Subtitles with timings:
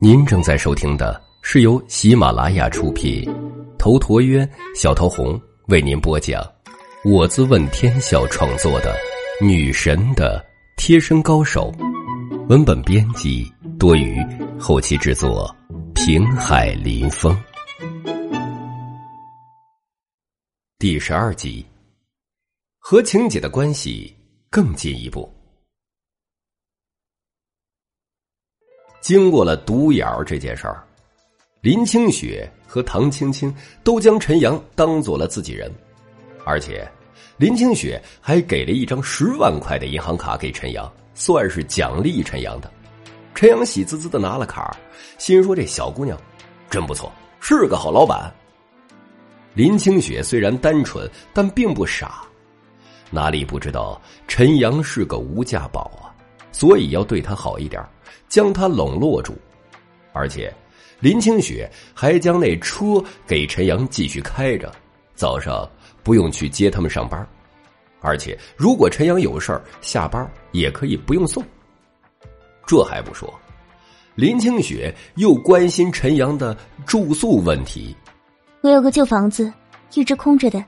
[0.00, 3.24] 您正在收听的是由喜马拉雅出品，
[3.78, 6.44] 头陀渊、小桃红为您播讲，
[7.04, 8.92] 我自问天笑创作的
[9.46, 10.44] 《女神的
[10.76, 11.72] 贴身高手》，
[12.48, 13.48] 文本编辑
[13.78, 14.20] 多余，
[14.58, 15.54] 后期制作
[15.94, 17.40] 平海林风，
[20.80, 21.64] 第十二集，
[22.80, 24.12] 和晴姐的关系
[24.50, 25.32] 更进一步。
[29.06, 30.82] 经过了独眼儿这件事儿，
[31.60, 33.54] 林清雪和唐青青
[33.84, 35.72] 都将陈阳当做了自己人，
[36.44, 36.84] 而且
[37.36, 42.68] 林清雪还给了一张十万块的银行卡给陈阳，算是奖励陈阳的。
[43.32, 44.76] 陈阳喜滋滋的拿了卡，
[45.18, 46.20] 心说这小姑娘
[46.68, 48.28] 真不错，是个好老板。
[49.54, 52.24] 林清雪虽然单纯，但并不傻，
[53.12, 56.10] 哪里不知道陈阳是个无价宝啊，
[56.50, 57.80] 所以要对他好一点。
[58.28, 59.34] 将他笼络住，
[60.12, 60.52] 而且
[61.00, 64.72] 林清雪还将那车给陈阳继续开着，
[65.14, 65.68] 早上
[66.02, 67.26] 不用去接他们上班，
[68.00, 71.44] 而且如果陈阳有事儿下班也可以不用送。
[72.66, 73.32] 这还不说，
[74.14, 77.94] 林清雪又关心陈阳的住宿问题。
[78.62, 79.52] 我有个旧房子，
[79.94, 80.64] 一直空着的，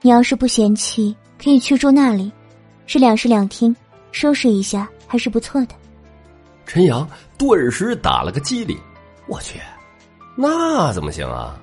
[0.00, 2.32] 你要是不嫌弃，可以去住那里，
[2.86, 3.74] 是两室两厅，
[4.12, 5.74] 收拾一下还是不错的。
[6.68, 8.78] 陈阳顿时打了个激灵，
[9.26, 9.58] 我去，
[10.36, 11.58] 那怎么行啊？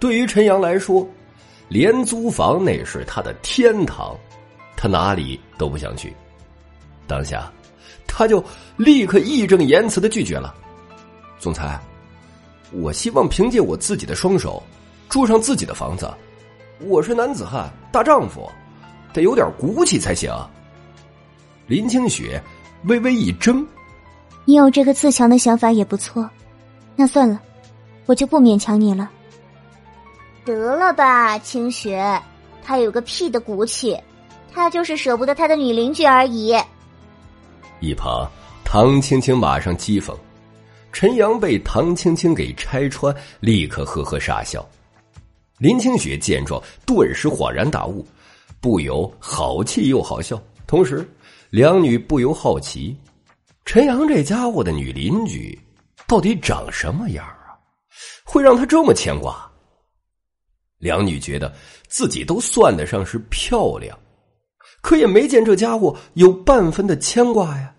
[0.00, 1.06] 对于陈阳来说，
[1.68, 4.16] 廉租房那是他的天堂，
[4.74, 6.16] 他哪里都不想去。
[7.06, 7.52] 当下，
[8.06, 8.42] 他就
[8.78, 10.54] 立刻义正言辞的拒绝了。
[11.38, 11.78] 总裁，
[12.70, 14.62] 我希望凭借我自己的双手，
[15.10, 16.10] 住上自己的房子。
[16.78, 18.50] 我是男子汉，大丈夫，
[19.12, 20.34] 得有点骨气才行。
[21.66, 22.42] 林清雪
[22.84, 23.62] 微微一怔。
[24.44, 26.28] 你有这个自强的想法也不错，
[26.96, 27.40] 那算了，
[28.06, 29.10] 我就不勉强你了。
[30.44, 32.20] 得了吧，清雪，
[32.64, 33.96] 他有个屁的骨气，
[34.52, 36.56] 他就是舍不得他的女邻居而已。
[37.80, 38.28] 一旁，
[38.64, 40.12] 唐青青马上讥讽，
[40.92, 44.68] 陈阳被唐青青给拆穿，立刻呵呵傻笑。
[45.58, 48.04] 林清雪见状，顿时恍然大悟，
[48.60, 51.08] 不由好气又好笑，同时
[51.50, 52.96] 两女不由好奇。
[53.64, 55.58] 陈阳这家伙的女邻居，
[56.06, 57.56] 到底长什么样啊？
[58.24, 59.50] 会让他这么牵挂？
[60.78, 61.54] 两女觉得
[61.88, 63.96] 自己都算得上是漂亮，
[64.82, 67.72] 可也没见这家伙有半分的牵挂呀。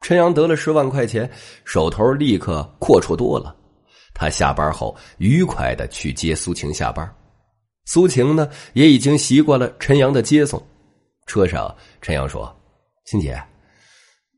[0.00, 1.30] 陈阳得了十万块钱，
[1.64, 3.54] 手头立刻阔绰多了。
[4.12, 7.08] 他下班后愉快的去接苏晴下班，
[7.84, 10.60] 苏晴呢也已经习惯了陈阳的接送。
[11.26, 12.54] 车上，陈阳说
[13.06, 13.40] ：“欣姐。”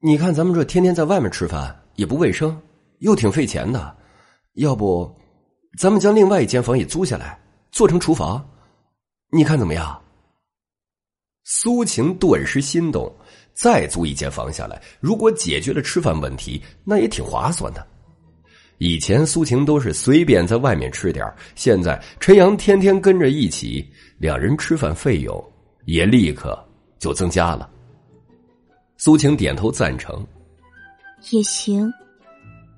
[0.03, 2.59] 你看，咱们这天天在外面吃饭也不卫生，
[3.01, 3.95] 又挺费钱的。
[4.55, 5.15] 要不，
[5.79, 7.39] 咱们将另外一间房也租下来，
[7.71, 8.43] 做成厨房，
[9.31, 10.01] 你看怎么样？
[11.45, 13.15] 苏晴顿时心动，
[13.53, 17.87] 再租一间房下来，如果解决了吃饭问题，那也挺划算的。
[18.79, 25.53] 以前苏晴都是随便在外面吃点现在陈阳天天跟着一起，两人吃饭费用
[25.85, 26.59] 也立刻
[26.99, 27.71] 就增加了。
[29.03, 30.23] 苏晴点头赞成，
[31.31, 31.91] 也行。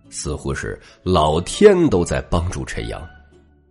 [0.09, 3.05] 似乎是老天都在帮助陈阳。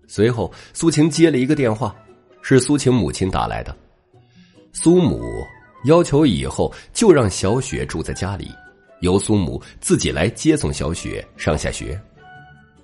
[0.06, 1.96] 随后，苏晴接了一个电话，
[2.42, 3.74] 是苏晴母亲打来的。
[4.74, 5.24] 苏母
[5.86, 8.52] 要求以后就让小雪住在家里，
[9.00, 11.98] 由苏母自己来接送小雪上下学。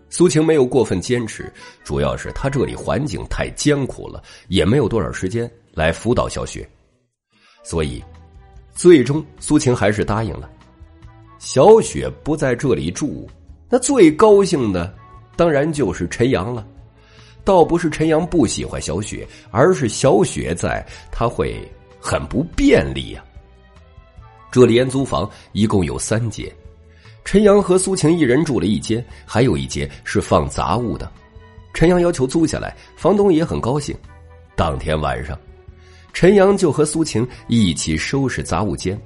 [0.09, 1.51] 苏晴没有过分坚持，
[1.83, 6.65] 主要是她这里环境太艰苦了，也没有多少时间来辅导小雪，
[7.65, 8.01] 所以。
[8.77, 10.47] 最终，苏晴还是答应了。
[11.39, 13.27] 小雪不在这里住，
[13.69, 14.93] 那最高兴的
[15.35, 16.63] 当然就是陈阳了。
[17.43, 21.59] 倒不是陈阳不喜欢小雪，而是小雪在，他会
[21.99, 23.23] 很不便利呀。
[24.51, 26.47] 这里廉租房一共有三间，
[27.25, 31.11] 陈阳和苏晴一人住了一间，还有一间是放杂物的。
[31.73, 33.95] 陈阳要求租下来，房东也很高兴。
[34.55, 35.35] 当天晚上。
[36.13, 38.99] 陈阳就和苏晴一起收拾杂物间，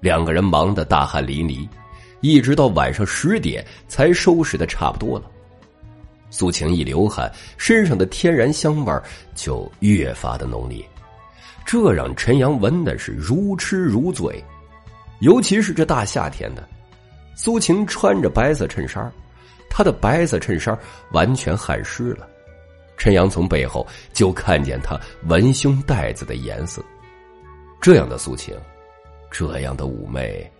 [0.00, 1.68] 两个人忙得大汗淋漓，
[2.20, 5.30] 一直到晚上十点才收拾的差不多了。
[6.28, 8.92] 苏晴一流汗，身上的天然香味
[9.34, 10.84] 就越发的浓烈，
[11.64, 14.42] 这让陈阳闻的是如痴如醉。
[15.20, 16.68] 尤其是这大夏天的，
[17.36, 19.10] 苏晴穿着白色衬衫，
[19.70, 20.76] 她的白色衬衫
[21.12, 22.28] 完全汗湿了。
[22.96, 26.82] 陈阳从背后就看见他文胸带子的颜色，
[27.80, 28.56] 这样的苏晴，
[29.30, 30.50] 这样的妩媚，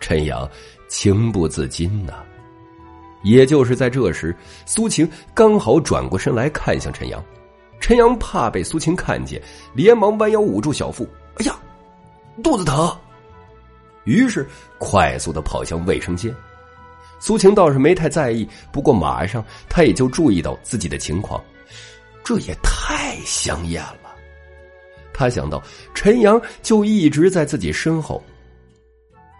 [0.00, 0.48] 陈阳
[0.88, 2.14] 情不自禁呐。
[3.24, 4.34] 也就是在这时，
[4.64, 7.24] 苏晴刚好转过身来看向陈阳，
[7.80, 9.42] 陈阳怕被苏晴看见，
[9.74, 11.08] 连忙弯腰捂住小腹。
[11.36, 11.58] 哎呀，
[12.42, 12.96] 肚子疼！
[14.04, 14.46] 于是
[14.78, 16.34] 快速的跑向卫生间。
[17.20, 21.42] 苏晴倒是没太在意，不过马上他也就注意到自己的情况，
[22.24, 24.14] 这也太香艳了。
[25.12, 25.62] 他想到
[25.94, 28.22] 陈阳就一直在自己身后，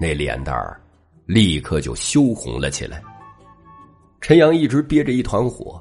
[0.01, 0.81] 那脸蛋儿
[1.25, 3.03] 立刻就羞红了起来。
[4.21, 5.81] 陈阳一直憋着一团火，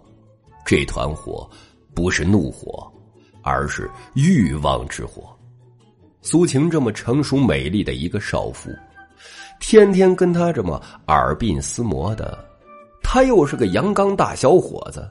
[0.65, 1.49] 这团火
[1.95, 2.91] 不是怒火，
[3.41, 5.35] 而是欲望之火。
[6.21, 8.69] 苏晴这么成熟美丽的一个少妇，
[9.59, 12.37] 天天跟他这么耳鬓厮磨的，
[13.01, 15.09] 他又是个阳刚大小伙子，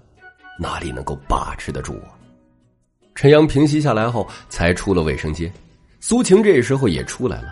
[0.59, 2.13] 哪里能够把持得住啊？
[3.15, 5.53] 陈阳平息下来后，才出了卫生间。
[6.01, 7.49] 苏晴这时候也出来了，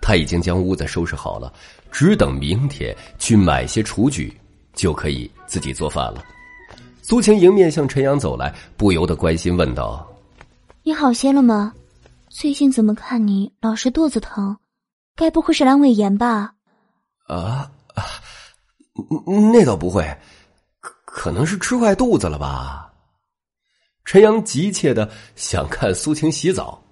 [0.00, 1.52] 他已经将屋子收拾好了，
[1.90, 4.36] 只等明天去买些厨具。
[4.72, 6.24] 就可以自己做饭了。
[7.02, 10.08] 苏晴迎面向陈阳走来，不由得关心问道
[10.84, 11.74] ：“你好些了吗？
[12.28, 14.56] 最近怎么看你老是肚子疼？
[15.16, 16.52] 该不会是阑尾炎吧
[17.26, 17.68] ？”“啊，
[19.52, 20.04] 那倒不会，
[21.12, 22.92] 可能是吃坏肚子了吧？”
[24.04, 26.82] 陈阳急切的想看苏晴洗澡。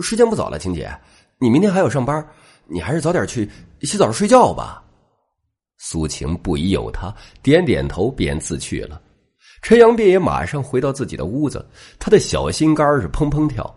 [0.00, 0.92] 时间不早了，晴姐，
[1.38, 2.26] 你明天还要上班，
[2.66, 3.48] 你还是早点去
[3.82, 4.82] 洗澡睡觉吧。
[5.78, 9.00] 苏晴不疑有他，点点头，便自去了。
[9.62, 11.64] 陈阳便也马上回到自己的屋子，
[11.98, 13.72] 他的小心肝是砰砰跳。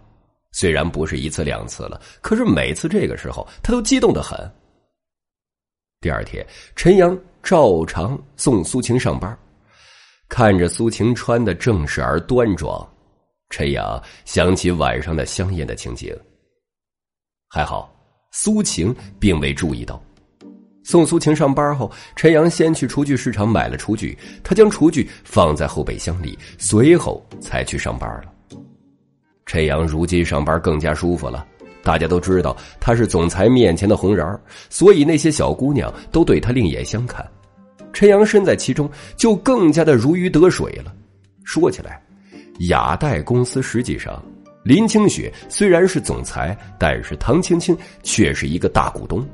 [0.52, 4.40] 虽然不是一次两次了，可是每次这个时候，他都激动的很。
[6.02, 6.46] 第二天，
[6.76, 9.38] 陈阳照常送苏晴上班，
[10.38, 12.86] 看着苏晴穿的正式而端庄，
[13.52, 16.14] 陈阳想起晚上的香艳的情景。
[17.48, 17.90] 还好，
[18.34, 19.98] 苏晴并未注意到。
[20.84, 28.60] 送苏晴上班后，陈阳先去厨具市场买了厨具，他将厨具放在后备箱里，随后才去上班了。
[29.46, 31.48] 陈阳如今上班更加舒服了，
[31.82, 34.38] 大家都知道他是总裁面前的红人
[34.70, 37.26] 所以那些小姑娘都对他另眼相看。
[37.96, 40.94] 陈阳身在其中，就更加的如鱼得水了。
[41.46, 42.04] 说起来，
[42.68, 44.22] 雅黛公司实际上，
[44.64, 49.26] 林清雪虽然是总裁，但是唐青青却是一个大股东。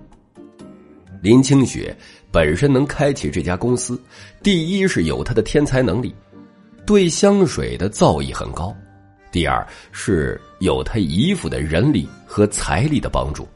[1.23, 1.95] 林清雪
[2.31, 3.99] 本身能开启这家公司，
[4.43, 6.13] 第一是有她的天才能力，
[6.85, 8.71] 对香水的造诣很高；
[9.31, 13.47] 第二是有她姨父的人力和财力的帮助。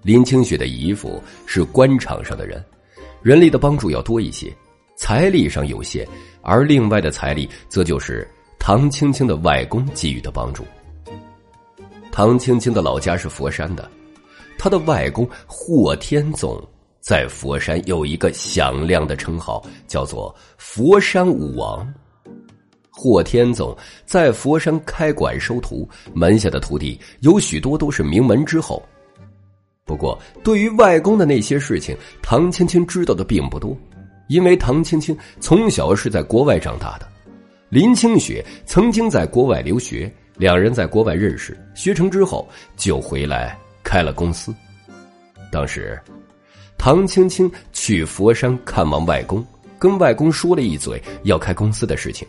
[0.00, 2.64] 林清雪的姨父是官场上的人，
[3.24, 4.54] 人力的帮助要多一些，
[4.96, 6.06] 财力上有限，
[6.42, 8.28] 而另外的财力则就是
[8.58, 10.62] 唐青青的外公给予的帮助。
[12.12, 13.90] 唐青青的老家是佛山的。
[14.58, 16.62] 他的外公霍天总
[17.00, 21.90] 在佛山有一个响亮的称号，叫做“佛山武王”。
[22.92, 23.74] 霍天总
[24.04, 28.82] 在佛山开馆收徒，门下的徒弟有许多都是名门之后。
[29.84, 33.76] 不过，对于外公的那些事情，唐青青知道的并不多，
[34.28, 37.06] 因为唐青青从小是在国外长大的。
[37.68, 43.58] 林清雪曾经在国外留学，两人在国外认识，学成之后就回来。
[43.82, 44.52] 开了公司，
[45.52, 46.00] 当时，
[46.78, 49.46] 唐青青去佛山看望外公，
[49.78, 52.26] 跟外公说了一嘴要开公司的事情。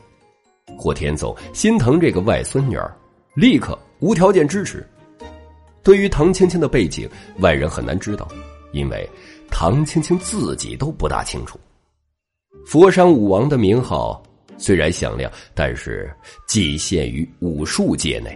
[0.78, 2.94] 霍天总心疼这个外孙女儿，
[3.36, 4.86] 立刻无条件支持。
[5.86, 7.08] 对于唐青青的背景，
[7.42, 8.28] 外人很难知道，
[8.72, 9.08] 因为
[9.52, 11.60] 唐青青自己都不大清楚。
[12.66, 14.24] 佛山武王的名号
[14.58, 16.12] 虽然响亮，但是
[16.48, 18.36] 仅限于武术界内，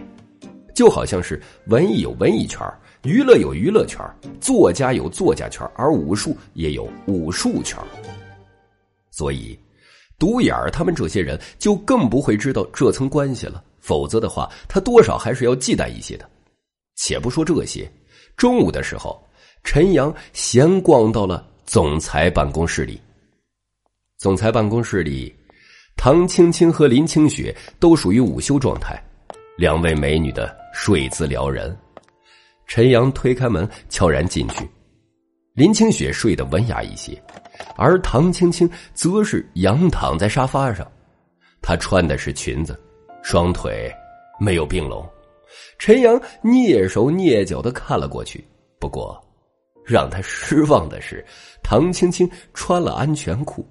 [0.76, 2.64] 就好像是文艺有文艺圈
[3.02, 4.00] 娱乐有娱乐圈，
[4.40, 7.76] 作家有作家圈，而武术也有武术圈。
[9.10, 9.58] 所以，
[10.20, 13.60] 独眼儿他们这些人就更不会知道这层关系了。
[13.80, 16.29] 否则的话，他多少还是要忌惮一些的。
[17.02, 17.90] 且不说这些，
[18.36, 19.26] 中午的时候，
[19.64, 23.00] 陈阳闲逛到了总裁办公室里。
[24.18, 25.34] 总裁办公室里，
[25.96, 29.02] 唐青青和林清雪都属于午休状态，
[29.56, 31.74] 两位美女的睡姿撩人。
[32.66, 34.68] 陈阳推开门，悄然进去。
[35.54, 37.20] 林清雪睡得文雅一些，
[37.76, 40.86] 而唐青青则是仰躺在沙发上。
[41.62, 42.78] 她穿的是裙子，
[43.22, 43.90] 双腿
[44.38, 45.08] 没有并拢。
[45.80, 48.46] 陈阳蹑手蹑脚的看了过去，
[48.78, 49.18] 不过
[49.82, 51.24] 让他失望的是，
[51.62, 53.66] 唐青青穿了安全裤。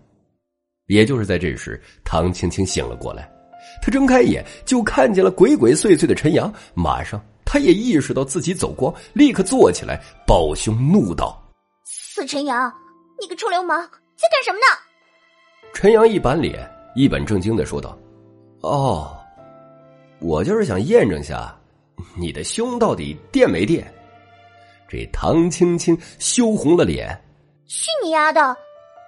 [0.87, 3.31] 也就是在这时，唐青青醒了过来，
[3.79, 7.23] 她睁开眼就看见了鬼鬼祟祟的陈阳，马上。
[7.45, 11.39] 他也意识到自己走光，立刻坐起来，抱胸怒道
[11.85, 12.71] ：“死陈阳！
[13.19, 13.81] 你个臭流氓，
[14.15, 14.65] 在干什么呢？
[15.73, 17.97] 陈阳一板脸，一本正经的说道
[18.61, 19.17] ：“哦，
[20.19, 21.58] 我就是想验证下
[22.15, 23.85] 你的胸到底垫没垫。”
[24.87, 27.09] 这唐青青羞红了脸
[27.67, 28.55] ：“去你丫的！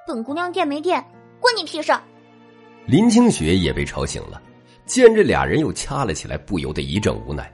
[0.08, 1.04] 本姑娘垫没垫，
[1.40, 1.92] 关你屁事！”
[2.86, 4.42] 林清雪也被吵醒了，
[4.86, 7.52] 见这俩人又掐了起来，不由得一阵无奈。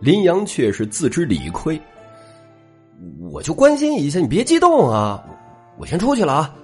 [0.00, 1.80] 林阳却是自知理亏，
[3.30, 5.24] 我就关心一下，你别激动啊！
[5.78, 6.54] 我先出去了啊！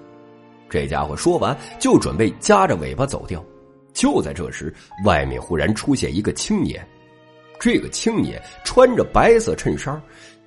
[0.69, 3.43] 这家伙说完就准备夹着尾巴走掉。
[3.93, 4.75] 就在这时，
[5.05, 6.87] 外面忽然出现一个青年。
[7.59, 10.01] 这个青年穿着白色衬衫，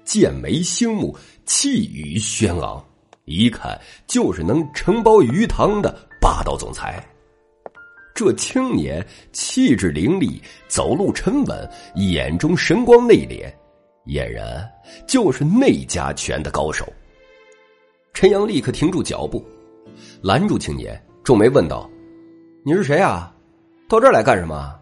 [0.04, 2.84] 剑眉星目，气宇轩昂，
[3.26, 7.04] 一看就是能承包鱼塘的霸道总裁。
[8.14, 13.52] 这青年气质凌厉，走路沉稳，眼中神光内敛，
[14.06, 14.68] 俨然
[15.08, 16.92] 就是内家拳的高手。
[18.14, 19.46] 陈阳立刻停住脚步，
[20.22, 21.88] 拦住青年，皱眉问道
[22.66, 23.32] ：“你是谁啊？
[23.88, 24.74] 到这儿来干什么？”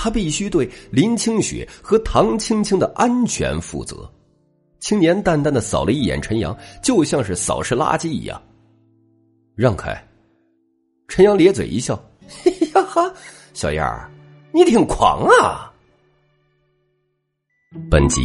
[0.00, 4.08] 他必须对林清雪和唐青青的安全负责。
[4.78, 8.40] 青年淡淡的扫了一眼陈阳，就像是扫视垃圾一样，
[9.56, 9.92] 让开。
[11.08, 12.00] 陈阳咧嘴一笑
[12.44, 13.12] ：“嘿呀哈，
[13.54, 14.08] 小燕儿，
[14.52, 15.66] 你挺狂啊！”
[17.90, 18.22] 本集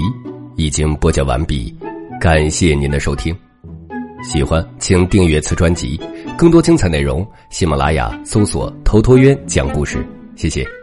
[0.56, 1.75] 已经播讲完毕，
[2.22, 3.36] 感谢您的收听。
[4.22, 6.00] 喜欢请订阅此专辑，
[6.38, 10.06] 更多精彩内容，喜马拉雅搜索“头陀渊讲故事”。
[10.38, 10.82] 谢谢。